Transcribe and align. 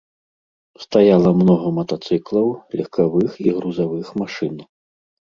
Стаяла 0.83 1.33
многа 1.41 1.67
матацыклаў, 1.79 2.47
легкавых 2.79 3.31
і 3.45 3.53
грузавых 3.59 4.07
машын. 4.23 4.55